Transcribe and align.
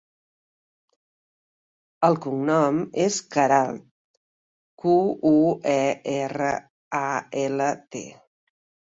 El 2.07 2.15
cognom 2.23 2.79
és 3.03 3.17
Queralt: 3.35 3.83
cu, 4.85 4.95
u, 5.33 5.33
e, 5.73 5.83
erra, 6.15 6.49
a, 7.01 7.03
ela, 7.43 7.69
te. 7.97 8.03